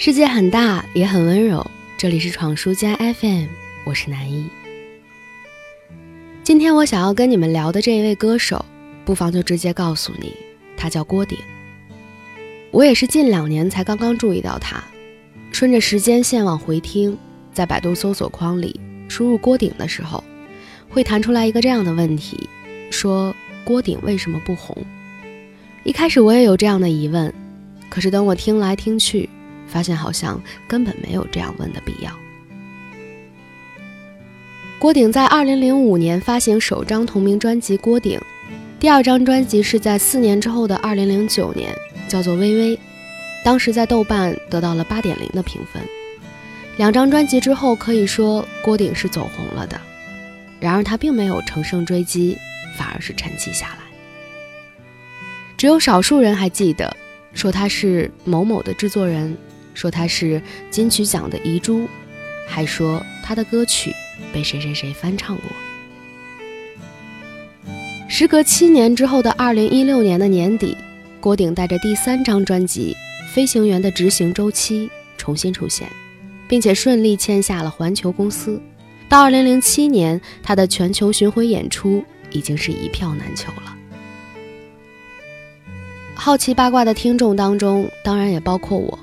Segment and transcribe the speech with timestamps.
[0.00, 1.68] 世界很大，也很温柔。
[1.96, 3.46] 这里是闯书家 FM，
[3.84, 4.48] 我是南一。
[6.44, 8.64] 今天我想要跟你们聊的这一位歌手，
[9.04, 10.32] 不妨就直接告诉你，
[10.76, 11.36] 他叫郭顶。
[12.70, 14.80] 我也是近两年才刚刚注意到他。
[15.50, 17.18] 顺着时间线往回听，
[17.52, 20.22] 在百度搜索框里输入郭顶的时候，
[20.88, 22.48] 会弹出来一个这样的问题：
[22.92, 23.34] 说
[23.64, 24.76] 郭顶为什么不红？
[25.82, 27.34] 一开始我也有这样的疑问，
[27.90, 29.28] 可是等我听来听去。
[29.68, 32.10] 发现好像根本没有这样问的必要。
[34.78, 38.18] 郭顶在二零零五年发行首张同名专辑《郭顶》，
[38.78, 41.74] 第二张专辑是在四年之后的二零零九年，
[42.06, 42.76] 叫做《微微》，
[43.44, 45.82] 当时在豆瓣得到了八点零的评分。
[46.76, 49.80] 两张专辑之后，可以说郭顶是走红了的。
[50.60, 52.38] 然而他并没有乘胜追击，
[52.76, 53.78] 反而是沉寂下来。
[55.56, 56.96] 只有少数人还记得，
[57.32, 59.36] 说他是某某的制作人。
[59.78, 60.42] 说他是
[60.72, 61.86] 金曲奖的遗珠，
[62.48, 63.94] 还说他的歌曲
[64.32, 65.44] 被谁谁谁翻唱过。
[68.08, 70.76] 时隔七年之后的二零一六年的年底，
[71.20, 72.96] 郭顶带着第三张专辑
[73.32, 75.88] 《飞行员的执行周期》重新出现，
[76.48, 78.60] 并且顺利签下了环球公司。
[79.08, 83.76] 到二零零七年，他的全球巡回演出已经是一票难求了。
[86.16, 88.98] 好奇八卦的听众当中，当然也包括我。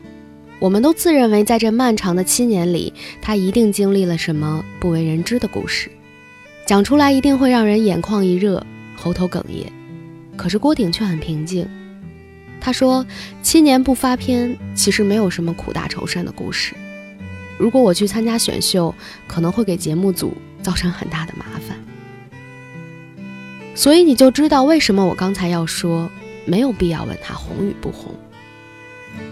[0.60, 5.92] 我们都自认为，在这漫长的七年里，他一定经历了什么不为人知的故事，
[6.66, 9.72] 讲出来一定会让人眼眶一热、喉头哽咽。
[10.38, 11.68] 可是郭顶却很平静，
[12.60, 13.06] 他说
[13.44, 16.74] ：“七年不发片，其实没有什么苦大仇深的故事。
[17.58, 18.94] 如果我去参加选秀，
[19.28, 21.78] 可能会给节目组造成很大的麻烦。
[23.76, 26.10] 所以你就知道为什么我刚才要说，
[26.46, 28.16] 没有必要问他红与不红。”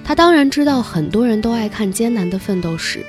[0.03, 3.05] 他当然知道很多人都爱看艰难的奋斗史，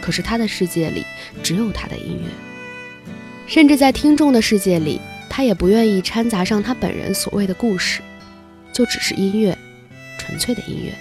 [0.00, 1.04] 可是他的世界里
[1.42, 3.12] 只有他的音乐，
[3.46, 8.00] 甚至在听众的世界里，他也不愿意掺杂上他本人所谓的故事，
[8.72, 9.58] 就只是音乐，
[10.16, 10.92] 纯粹的音乐。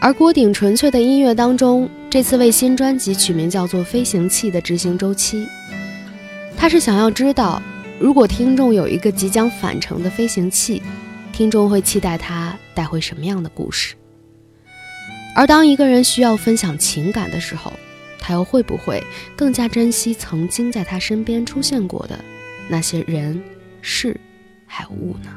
[0.00, 5.46] 而郭顶纯粹的音乐当中，这次为新专辑取名叫做《飞行器》的执行周期，
[6.56, 7.60] 他是想要知道，
[7.98, 10.80] 如果听众有一个即将返程的飞行器。
[11.32, 13.94] 听众会期待他带回什么样的故事？
[15.34, 17.72] 而当一个人需要分享情感的时候，
[18.18, 19.02] 他又会不会
[19.36, 22.18] 更加珍惜曾经在他身边出现过的
[22.68, 23.42] 那些人、
[23.80, 24.18] 事
[24.66, 25.30] 还有物呢？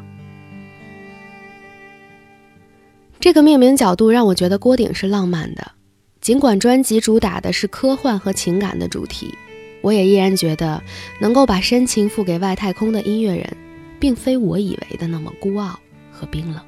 [3.20, 5.72] 这个命名角度让我觉得郭顶是浪漫的。
[6.20, 9.34] 尽管专辑主打的是科幻和情感的主题，
[9.82, 10.82] 我也依然觉得
[11.22, 13.58] 能够把深情付给外太空的音乐人，
[14.04, 15.80] 并非我以为的那么孤傲。
[16.12, 16.62] 和冰冷。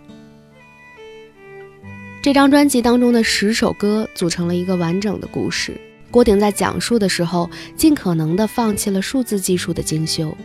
[2.23, 5.79] 这张专辑当中的十首歌组成了一个完整的故事。
[6.09, 10.35] 郭顶在讲述的时候，尽可能的放弃了数字技术的精修，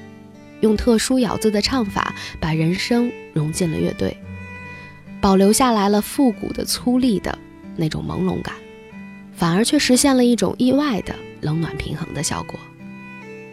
[0.61, 4.15] 用特殊咬字的唱法把人声融进了乐队，
[5.21, 7.39] 保留下来了复古的粗粝的
[7.77, 8.55] 那种朦胧感，
[9.33, 12.61] 反而却实现了一种意外的冷暖平衡的效果，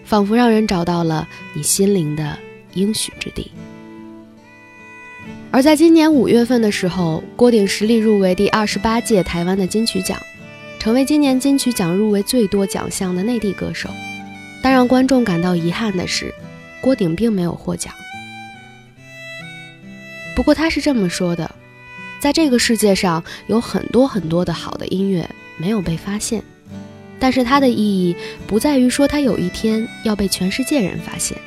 [0.04, 2.38] 仿佛让人找到了你心灵的
[2.78, 3.52] 应许之地。
[5.50, 10.22] 而在今年五月份的时候，郭顶实力入围第二十八届台湾的金曲奖，
[10.78, 13.90] 成为今年金曲奖入围最多奖项的内地歌手。
[14.62, 16.34] 但让观众感到遗憾的是，
[16.82, 17.94] 郭顶并没有获奖。
[20.36, 21.50] 不过他是这么说的：
[22.20, 25.28] 在这个世界上有很多很多的好的音乐
[25.58, 26.44] 没有被发现，
[27.20, 28.16] 但是它的意义
[28.46, 31.38] 不在于说它有一天要被全世界人发现，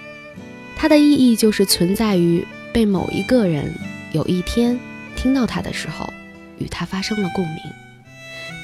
[0.80, 2.42] 它的意义就是存在于
[2.72, 3.70] 被某一个人。
[4.12, 4.80] 有一天，
[5.14, 6.10] 听到他的时候，
[6.56, 7.58] 与他发生了共鸣，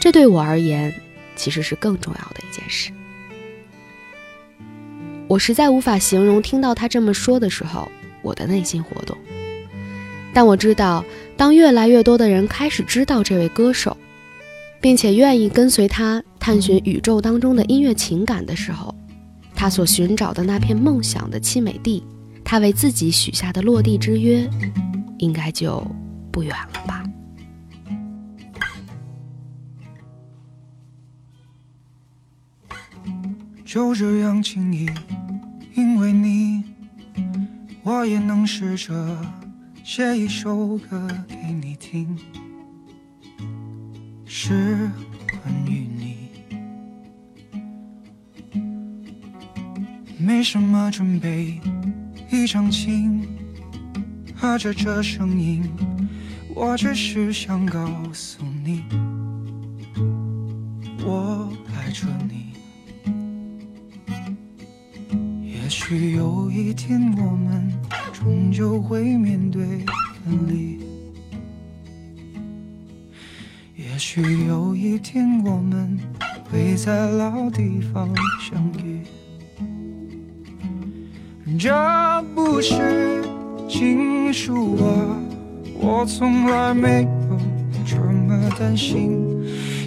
[0.01, 0.95] 这对我而言，
[1.37, 2.91] 其实是更重要的一件事。
[5.29, 9.15] 我实在无法形容听到他这么说的时候，我的内心活动。
[10.33, 11.05] 但我知道，
[11.37, 13.95] 当越来越多的人开始知道这位歌手，
[14.81, 18.95] 并且愿意跟随他探寻宇宙当中的音乐情感的时候，
[19.57, 22.05] 他所寻找的那片梦想的凄美地，
[22.45, 24.49] 他为自己许下的落地之约。
[25.19, 25.83] 应该就
[26.31, 27.03] 不远了吧。
[33.65, 34.87] 就这样轻易，
[35.75, 36.63] 因为你，
[37.83, 39.19] 我也能试着
[39.83, 42.15] 写一首歌给你听，
[44.27, 44.91] 是
[45.27, 45.86] 关于
[50.27, 51.61] 没什么准备，
[52.33, 53.25] 一场情。
[54.35, 55.63] 和着这声音，
[56.53, 58.83] 我只是想告诉你，
[61.05, 62.55] 我爱着你。
[65.45, 67.73] 也许有一天我们
[68.13, 69.65] 终究会面对
[70.25, 70.81] 分离，
[73.77, 75.97] 也许有一天我们
[76.51, 79.03] 会在老地方相遇。
[81.67, 83.25] 这不是
[83.69, 84.87] 情书啊，
[85.81, 87.39] 我从来没有
[87.85, 89.21] 这么担心。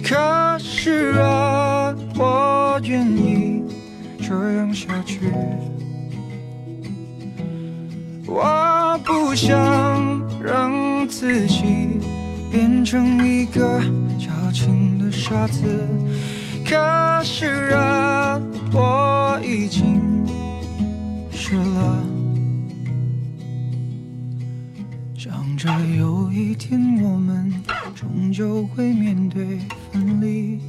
[0.04, 0.14] 可
[0.58, 3.62] 是啊，我愿意
[4.18, 5.20] 这样下去。
[8.26, 9.58] 我不想
[10.38, 11.98] 让自己
[12.52, 13.80] 变成一个
[14.18, 15.62] 矫情的傻子。
[16.62, 18.38] 可是啊，
[18.70, 19.99] 我已经。
[21.50, 22.06] 失了，
[25.16, 27.52] 想着有一天我们
[27.92, 29.58] 终究会面对
[29.90, 30.60] 分离，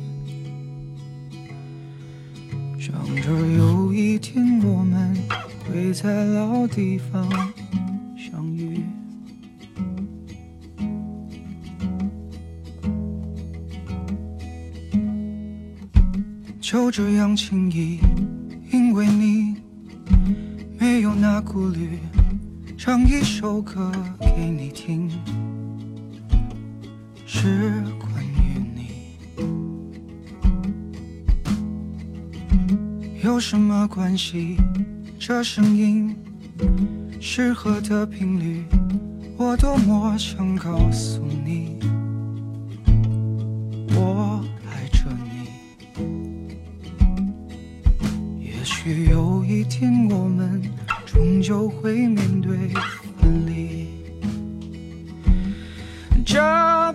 [2.80, 5.16] 想着有一天我们
[5.70, 7.30] 会在老地方
[8.18, 8.84] 相遇，
[16.60, 18.00] 就这样轻易，
[18.72, 19.51] 因为你。
[21.34, 21.98] 那顾虑，
[22.78, 23.90] 唱一首歌
[24.20, 25.10] 给你听，
[27.26, 29.16] 是关于你。
[33.24, 34.58] 有什么关系？
[35.18, 36.14] 这声音
[37.22, 38.66] 适合的频率，
[39.38, 41.80] 我多么想告诉你，
[43.96, 45.48] 我爱着你。
[48.44, 50.62] 也许有一天我们。
[51.14, 52.56] 终究会面对
[53.20, 53.90] 分离，
[56.26, 56.40] 这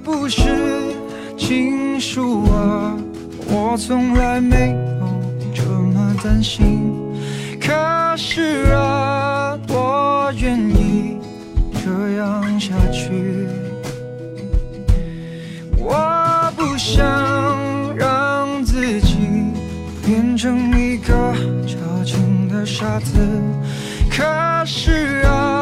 [0.03, 0.41] 不是
[1.37, 2.97] 情书啊，
[3.47, 6.95] 我从来没有这么担心。
[7.61, 11.19] 可是啊，我愿意
[11.85, 13.47] 这样下去，
[15.77, 19.19] 我不想让自己
[20.07, 21.35] 变成一个
[21.67, 23.21] 矫情的傻子。
[24.17, 25.56] 可是啊，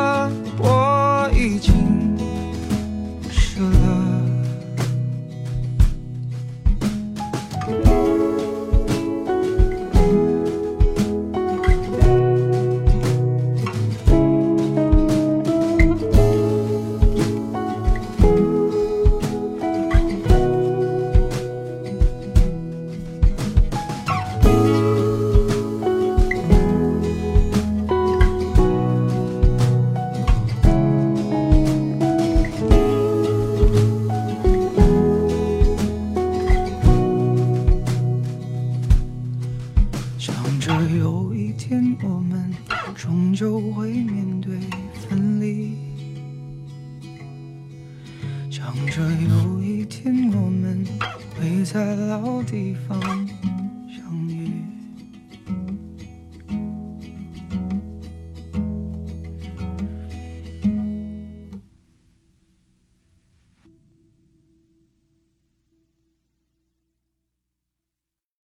[40.94, 41.23] 有